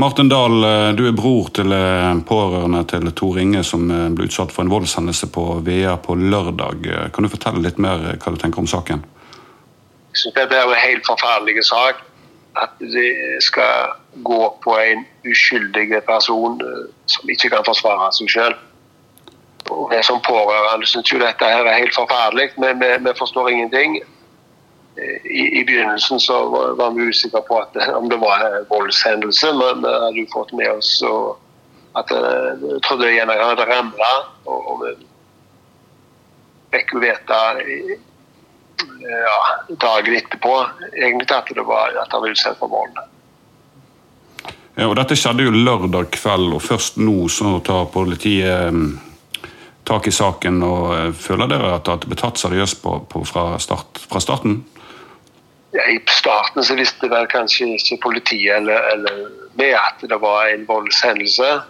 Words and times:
Martin 0.00 0.28
Dahl, 0.28 0.64
eh, 0.64 0.94
du 0.94 1.08
er 1.08 1.12
bror 1.12 1.48
til 1.50 1.72
eh, 1.74 2.18
pårørende 2.26 2.84
til 2.86 3.08
Tor 3.18 3.38
Inge 3.42 3.64
som 3.66 3.88
eh, 3.90 4.04
ble 4.14 4.28
utsatt 4.28 4.52
for 4.54 4.62
en 4.62 4.70
voldshendelse 4.70 5.26
på 5.34 5.46
VEA 5.66 5.96
på 5.98 6.14
lørdag. 6.14 6.86
Kan 7.10 7.26
du 7.26 7.30
fortelle 7.32 7.64
litt 7.64 7.80
mer 7.82 8.04
hva 8.12 8.30
du 8.30 8.36
tenker 8.38 8.62
om 8.62 8.68
saken? 8.70 9.02
Jeg 10.12 10.20
synes 10.20 10.36
det 10.36 10.54
er 10.54 10.70
en 10.70 10.78
helt 10.78 11.02
forferdelig 11.02 11.64
sak. 11.66 12.04
At 12.62 12.78
det 12.78 13.42
skal 13.42 13.96
gå 14.22 14.38
på 14.62 14.76
en 14.78 15.02
uskyldig 15.26 15.90
person 16.06 16.62
som 17.10 17.34
ikke 17.34 17.50
kan 17.56 17.66
forsvare 17.66 18.12
seg 18.14 18.30
selv. 18.36 18.62
vi 19.66 19.98
som 20.06 20.22
pårørende 20.22 20.86
syns 20.86 21.10
jo 21.10 21.18
dette 21.18 21.42
er 21.42 21.72
helt 21.74 21.94
forferdelig. 21.94 22.52
Vi, 22.54 22.94
vi 23.02 23.18
forstår 23.18 23.50
ingenting 23.50 23.98
i, 24.96 25.60
i, 25.60 25.64
begynnelsen 25.64 26.20
så 26.20 26.38
var, 26.50 26.72
var 26.78 26.90
vi 26.96 27.10
usikre 27.10 27.42
på 27.46 27.60
at, 27.60 27.76
om 27.94 28.08
det 28.08 28.18
var 28.18 28.42
en 28.46 28.64
voldshendelse, 28.70 29.52
men 29.52 29.84
vi 29.84 29.92
hadde 29.92 30.24
jo 30.24 30.32
fått 30.32 30.54
med 30.58 30.70
oss 30.72 30.90
at 31.98 32.10
eh, 32.10 32.64
jeg 32.64 32.82
trodde 32.86 33.12
gjerne 33.12 33.36
han 33.38 33.52
hadde 33.52 33.68
ramla. 33.68 34.12
Og, 34.48 34.58
og 34.72 34.82
vi 34.84 34.94
fikk 36.74 36.94
jo 36.96 37.02
vite 37.02 37.38
ja, 39.02 39.38
dagen 39.68 40.18
etterpå 40.18 40.54
egentlig 40.92 41.30
at 41.34 41.54
det 41.54 41.66
var 41.66 41.94
at 42.02 42.12
han 42.12 42.24
var 42.24 42.34
utsatt 42.34 42.58
for 42.60 42.72
vold. 42.72 42.98
Ja, 44.78 44.86
og 44.86 44.94
Dette 44.98 45.16
skjedde 45.18 45.46
jo 45.46 45.54
lørdag 45.54 46.12
kveld, 46.14 46.52
og 46.54 46.62
først 46.62 47.00
nå 47.02 47.26
så 47.32 47.56
tar 47.66 47.88
politiet 47.90 48.70
mm, 48.74 48.92
tak 49.88 50.06
i 50.06 50.14
saken. 50.14 50.62
og 50.62 50.90
eh, 50.96 51.12
Føler 51.16 51.50
dere 51.50 51.76
at 51.78 51.88
det 51.88 52.10
ble 52.10 52.18
tatt 52.18 52.40
seriøst 52.40 52.82
på, 52.84 53.00
på 53.10 53.24
fra, 53.26 53.50
start, 53.62 54.02
fra 54.06 54.22
starten? 54.22 54.60
Ja, 55.70 55.82
I 55.82 56.00
starten 56.08 56.64
så 56.64 56.74
visste 56.74 57.10
vel 57.10 57.26
kanskje 57.28 57.74
ikke 57.76 58.00
politiet 58.02 58.56
eller, 58.56 58.86
eller 58.92 59.26
med 59.58 59.74
at 59.76 60.04
det 60.08 60.20
var 60.20 60.48
en 60.48 60.64
voldshendelse. 60.68 61.60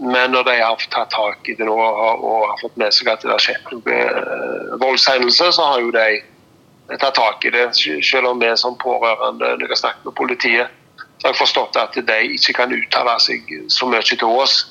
Men 0.00 0.32
når 0.32 0.44
de 0.48 0.56
har 0.60 0.82
tatt 0.92 1.12
tak 1.12 1.48
i 1.48 1.54
det 1.56 1.66
nå 1.68 1.76
og, 1.76 2.48
har 2.48 2.60
fått 2.60 2.76
med 2.80 2.92
seg 2.96 3.08
at 3.12 3.24
det 3.24 3.32
har 3.32 3.42
skjedd 3.42 3.72
noen 3.72 3.82
voldshendelser, 3.84 4.78
voldshendelse, 4.80 5.48
så 5.56 5.70
har 5.72 5.80
jo 5.84 5.90
de 5.96 6.96
tatt 6.96 7.16
tak 7.16 7.44
i 7.44 7.52
det. 7.54 7.66
Selv 7.76 8.32
om 8.32 8.40
vi 8.40 8.50
som 8.56 8.78
pårørende 8.80 9.54
når 9.60 9.74
jeg 9.74 9.82
snakket 9.82 10.08
med 10.08 10.16
politiet, 10.16 10.76
så 11.20 11.28
har 11.28 11.34
jeg 11.34 11.40
forstått 11.42 11.76
at 11.76 11.98
de 12.08 12.20
ikke 12.36 12.56
kan 12.56 12.72
uttale 12.72 13.16
seg 13.20 13.52
så 13.68 13.88
mye 13.88 14.04
til 14.08 14.24
oss. 14.28 14.62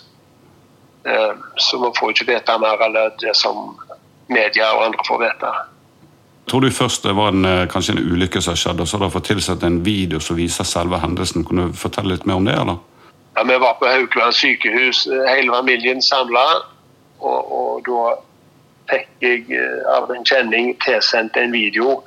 Uh, 1.05 1.37
så 1.61 1.77
vi 1.79 1.91
får 1.97 2.15
ikke 2.15 2.31
vite 2.33 2.57
mer 2.59 2.81
enn 2.85 2.97
det 3.21 3.35
som 3.37 3.77
media 4.29 4.73
og 4.75 4.89
andre 4.89 5.05
får 5.07 5.21
vite. 5.23 5.51
Tror 6.49 6.61
du 6.61 6.71
først 6.71 7.03
det 7.03 7.13
var 7.13 7.27
en, 7.29 7.45
eh, 7.45 7.67
kanskje 7.67 7.93
en 7.93 8.11
ulykke 8.11 8.41
som 8.41 8.55
skjedde, 8.55 8.81
og 8.81 8.87
så 8.87 8.97
har 8.97 9.05
dere 9.05 9.13
fått 9.13 9.27
tilsett 9.29 9.63
en 9.63 9.85
video 9.85 10.19
som 10.19 10.35
viser 10.35 10.63
selve 10.63 10.97
hendelsen? 10.99 11.45
Kan 11.45 11.57
du 11.57 11.73
fortelle 11.73 12.15
litt 12.15 12.25
mer 12.25 12.35
om 12.35 12.45
det? 12.45 12.53
eller? 12.53 12.77
Ja, 13.35 13.43
Vi 13.43 13.57
var 13.57 13.73
på 13.73 13.85
Haukeland 13.85 14.33
sykehus, 14.33 15.07
eh, 15.07 15.35
hele 15.35 15.51
familien 15.51 16.01
samla. 16.01 16.45
Og, 17.19 17.51
og, 17.51 17.85
da 17.85 18.15
fikk 18.89 19.07
jeg 19.21 19.45
eh, 19.51 19.97
av 19.97 20.09
en 20.11 20.25
kjenning 20.25 20.75
tilsendt 20.85 21.37
en 21.37 21.51
video 21.51 22.03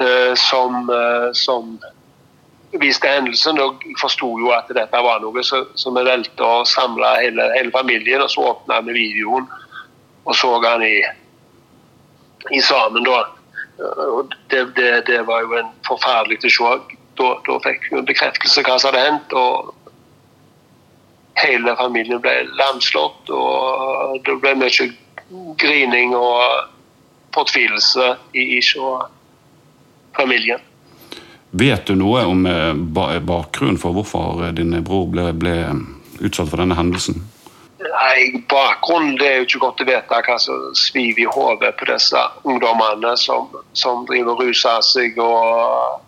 uh, 0.00 0.34
som, 0.34 0.88
uh, 0.90 1.32
som, 1.32 1.78
viste 2.80 3.08
hendelsen. 3.08 3.60
Og 3.60 3.82
jeg 3.84 3.98
forsto 4.00 4.38
jo 4.38 4.50
at 4.50 4.68
dette 4.68 5.02
var 5.02 5.20
noe, 5.20 5.42
så, 5.42 5.66
så 5.74 5.90
vi 5.90 6.06
valgte 6.06 6.42
å 6.42 6.64
samle 6.64 7.12
hele, 7.20 7.50
hele, 7.58 7.70
familien. 7.70 8.22
Og 8.22 8.30
så 8.30 8.40
åpna 8.40 8.80
vi 8.80 8.92
videoen 8.92 9.46
og 10.24 10.36
så 10.36 10.54
han 10.64 10.82
i 10.82 11.02
i 12.50 12.60
sammen 12.62 13.04
da. 13.04 13.22
Det, 14.48 14.64
det, 14.76 15.06
det, 15.06 15.22
var 15.26 15.42
jo 15.42 15.56
en 15.58 15.72
forferdelig 15.86 16.38
å 16.44 16.52
se. 16.56 16.98
Da, 17.18 17.30
da 17.46 17.56
fikk 17.62 17.88
vi 17.92 18.02
bekreftelse 18.10 18.62
hva 18.66 18.76
som 18.78 18.90
hadde 18.90 19.06
hendt. 19.06 19.34
og 19.38 19.72
Hele 21.38 21.74
familien 21.78 22.22
ble 22.22 22.34
lamslått, 22.58 23.30
og 23.34 24.20
det 24.26 24.36
ble 24.42 24.54
mye 24.60 24.86
grining 25.58 26.14
og 26.14 26.70
fortvilelse 27.34 28.12
i, 28.38 28.58
i 28.58 28.60
familien. 30.14 30.62
Vet 31.54 31.86
du 31.86 31.94
noe 31.98 32.24
om 32.26 32.46
eh, 32.50 32.74
bakgrunnen 33.22 33.78
for 33.78 33.94
hvorfor 33.94 34.50
din 34.54 34.74
bror 34.86 35.06
ble, 35.10 35.28
ble 35.38 35.54
utsatt 36.22 36.50
for 36.50 36.62
denne 36.62 36.78
hendelsen? 36.78 37.22
Nei, 38.04 38.42
Bakgrunnen 38.48 39.16
det 39.16 39.28
er 39.28 39.36
jo 39.38 39.44
ikke 39.46 39.60
godt 39.62 39.80
å 39.80 39.84
vite 39.88 40.16
hva 40.26 40.34
som 40.42 40.72
sviver 40.76 41.22
i 41.22 41.30
hodet 41.30 41.70
på 41.78 41.86
disse 41.88 42.20
ungdommene 42.44 43.14
som, 43.16 43.46
som 43.72 44.02
driver 44.10 44.34
og 44.34 44.42
ruser 44.44 44.82
seg 44.84 45.16
og 45.22 46.02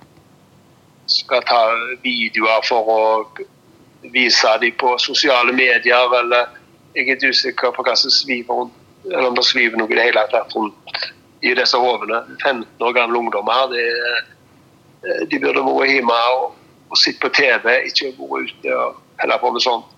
skal 1.08 1.44
ta 1.48 1.60
videoer 2.04 2.66
for 2.68 2.90
å 2.92 3.00
vise 4.12 4.52
dem 4.60 4.76
på 4.82 4.92
sosiale 5.00 5.54
medier. 5.56 6.12
Eller 6.20 6.52
jeg 6.98 7.14
er 7.14 7.30
usikker 7.30 7.72
på 7.72 7.86
hva 7.86 7.96
som 7.96 8.12
sviver 8.12 8.66
eller 9.06 9.30
om 9.30 9.38
det 9.38 9.46
sviver 9.46 9.80
noe 9.80 9.88
i 9.88 9.96
det 9.96 10.08
hele 10.10 10.28
tatt 10.34 10.52
rundt 10.58 11.02
i 11.46 11.54
disse 11.56 11.80
hodene. 11.80 12.24
15 12.42 12.84
år 12.84 12.96
gamle 12.98 13.24
ungdommer. 13.24 13.72
De, 13.72 13.84
de 15.30 15.40
burde 15.40 15.64
vært 15.64 15.94
hjemme 15.94 16.22
og, 16.36 16.48
og 16.90 17.00
sittet 17.00 17.22
på 17.24 17.32
TV, 17.40 17.76
ikke 17.88 18.12
vært 18.18 18.52
ute 18.52 18.80
og 18.82 19.04
holde 19.22 19.44
på 19.46 19.56
med 19.56 19.70
sånt. 19.70 19.92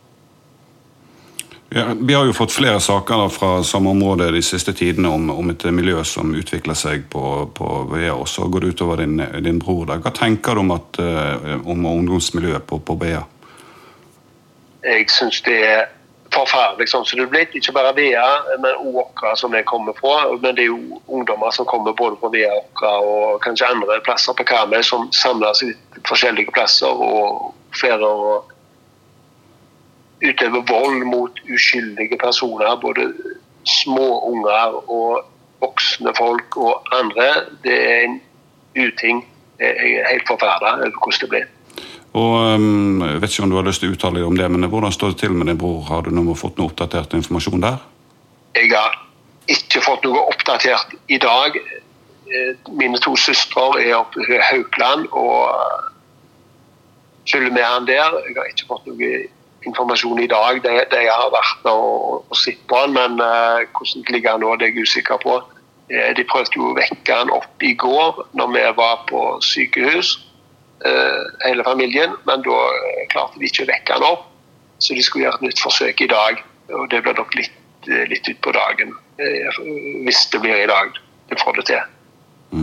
Ja, 1.78 1.84
vi 2.00 2.14
har 2.14 2.24
jo 2.26 2.32
fått 2.32 2.52
flere 2.52 2.80
saker 2.80 3.28
fra 3.28 3.62
samme 3.62 3.90
område 3.90 4.30
de 4.34 4.40
siste 4.42 4.72
tidene 4.74 5.08
om, 5.14 5.30
om 5.30 5.50
et 5.52 5.64
miljø 5.70 6.00
som 6.04 6.32
utvikler 6.34 6.74
seg 6.74 7.04
på, 7.12 7.22
på 7.54 7.68
VEA, 7.92 8.16
og 8.18 8.26
så 8.28 8.48
går 8.50 8.66
utover 8.72 9.04
din, 9.04 9.20
din 9.44 9.60
bror. 9.62 9.84
Da. 9.86 10.00
Hva 10.02 10.10
tenker 10.16 10.58
du 10.58 10.64
om, 10.64 10.72
at, 10.74 10.98
eh, 10.98 11.54
om 11.62 11.86
ungdomsmiljøet 11.86 12.66
på, 12.66 12.80
på 12.82 12.98
VEA? 12.98 13.22
Jeg 14.88 15.06
syns 15.14 15.38
det 15.46 15.60
er 15.68 15.86
forferdelig 16.34 16.88
sånn 16.90 17.06
som 17.06 17.20
det 17.20 17.28
er 17.28 17.32
blitt. 17.36 17.54
Ikke 17.54 17.76
bare 17.76 17.94
VEA, 17.94 18.26
men 18.58 18.82
Åkra, 18.82 19.36
som 19.38 19.54
jeg 19.54 19.68
kommer 19.70 19.94
fra. 20.02 20.18
Men 20.34 20.58
det 20.58 20.66
er 20.66 20.72
jo 20.72 21.00
ungdommer 21.06 21.54
som 21.54 21.68
kommer 21.70 21.94
både 21.94 22.18
på 22.18 22.34
VEA 22.34 22.58
Åkra 22.58 22.96
og 23.06 23.40
kanskje 23.46 23.70
andre 23.70 24.02
plasser 24.08 24.34
på 24.34 24.50
Karmøy, 24.50 24.82
som 24.82 25.06
samles 25.14 25.62
i 25.62 25.72
forskjellige 26.10 26.58
plasser 26.58 26.90
og 26.90 27.52
får 27.78 28.02
utøver 30.22 30.64
vold 30.68 31.04
mot 31.04 31.40
uskyldige 31.54 32.18
personer, 32.18 32.76
både 32.80 33.12
små 33.64 34.08
unger 34.32 34.78
og 34.90 35.24
voksne 35.60 36.14
folk 36.18 36.56
og 36.56 36.88
andre, 36.94 37.28
det 37.64 37.76
er 37.90 38.04
en 38.06 38.20
uting. 38.78 39.24
Jeg 39.58 39.94
er 39.98 40.10
helt 40.12 40.28
forferda 40.28 40.76
over 40.78 40.90
hvordan 40.94 41.20
det 41.20 41.28
blir. 41.28 41.46
Og 42.18 42.54
um, 42.54 43.02
Jeg 43.02 43.20
vet 43.20 43.30
ikke 43.30 43.42
om 43.42 43.50
du 43.50 43.56
har 43.58 43.66
lyst 43.66 43.82
til 43.82 43.90
å 43.90 43.96
uttale 43.96 44.20
deg 44.20 44.28
om 44.28 44.38
det, 44.38 44.46
men 44.50 44.70
hvordan 44.70 44.94
står 44.94 45.12
det 45.12 45.20
til 45.22 45.34
med 45.34 45.50
din 45.50 45.58
bror? 45.58 45.82
Har 45.90 46.06
du 46.06 46.14
noe, 46.14 46.36
fått 46.38 46.58
noe 46.58 46.70
oppdatert 46.70 47.14
informasjon 47.18 47.62
der? 47.62 47.82
Jeg 48.56 48.70
har 48.72 48.96
ikke 49.50 49.82
fått 49.84 50.06
noe 50.06 50.22
oppdatert 50.30 50.94
i 51.08 51.18
dag. 51.22 51.58
Eh, 52.28 52.54
mine 52.80 53.00
to 53.02 53.14
søstre 53.16 53.66
er 53.82 53.96
oppe 53.98 54.24
i 54.24 54.40
Haukeland 54.50 55.08
og 55.12 55.50
følger 57.28 57.52
med 57.52 57.66
han 57.66 57.88
der. 57.88 58.18
Jeg 58.28 58.38
har 58.38 58.50
ikke 58.52 58.70
fått 58.70 58.88
noe 58.88 59.12
informasjon 59.68 60.20
i 60.22 60.30
dag. 60.30 60.62
det, 60.64 60.74
det 60.92 61.02
jeg 61.04 61.14
har 61.14 61.30
vært 61.34 61.68
og, 61.70 62.24
og 62.28 62.38
sett 62.38 62.60
på 62.70 62.80
han, 62.80 62.94
men 62.96 63.20
uh, 63.22 63.64
hvordan 63.76 64.04
det 64.06 64.14
ligger 64.16 64.40
nå, 64.42 64.54
det 64.56 64.68
er 64.68 64.76
jeg 64.76 64.88
usikker 64.88 65.20
på. 65.24 65.36
Uh, 65.92 66.10
de 66.16 66.24
prøvde 66.28 66.58
jo 66.58 66.70
å 66.70 66.78
vekke 66.78 67.20
han 67.20 67.32
opp 67.34 67.64
i 67.64 67.74
går 67.78 68.22
når 68.38 68.54
vi 68.54 68.64
var 68.80 69.04
på 69.10 69.22
sykehus, 69.44 70.14
uh, 70.86 71.24
hele 71.46 71.66
familien. 71.66 72.16
Men 72.28 72.46
da 72.46 72.58
klarte 73.14 73.40
de 73.40 73.50
ikke 73.50 73.66
å 73.66 73.72
vekke 73.72 73.98
han 73.98 74.08
opp, 74.12 74.26
så 74.78 74.94
de 74.94 75.04
skulle 75.04 75.26
gjøre 75.26 75.42
et 75.42 75.50
nytt 75.50 75.64
forsøk 75.64 76.04
i 76.04 76.10
dag. 76.12 76.42
Og 76.76 76.88
det 76.92 77.02
blir 77.04 77.16
nok 77.18 77.36
litt, 77.38 77.54
litt 77.88 78.28
utpå 78.28 78.52
dagen, 78.52 78.92
hvis 80.04 80.26
det 80.34 80.42
blir 80.44 80.64
i 80.64 80.68
dag. 80.68 80.98
Det 81.28 81.40
får 81.40 81.56
det 81.56 81.70
til. 81.70 81.97